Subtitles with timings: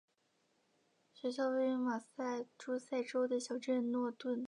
[1.13, 4.39] 学校位于马萨诸塞州的小镇诺顿。